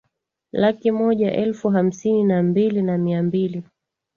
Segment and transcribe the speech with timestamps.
[0.51, 3.63] laki moja elfu hamsini na mbili na mia mbili